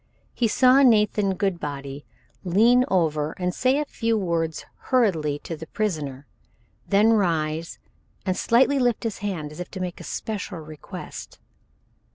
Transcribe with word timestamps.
He 0.33 0.47
saw 0.47 0.81
Nathan 0.81 1.35
Goodbody 1.35 2.05
lean 2.43 2.85
over 2.87 3.33
and 3.33 3.53
say 3.53 3.77
a 3.77 3.85
few 3.85 4.17
words 4.17 4.65
hurriedly 4.85 5.37
to 5.43 5.55
the 5.55 5.67
prisoner, 5.67 6.25
then 6.87 7.13
rise 7.13 7.77
and 8.25 8.35
slightly 8.35 8.79
lift 8.79 9.03
his 9.03 9.19
hand 9.19 9.51
as 9.51 9.59
if 9.59 9.69
to 9.69 9.79
make 9.79 9.99
a 10.01 10.03
special 10.03 10.57
request. 10.57 11.37